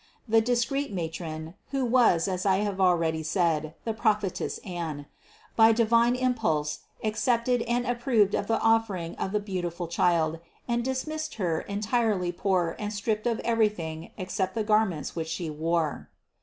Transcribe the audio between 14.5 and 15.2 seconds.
the garments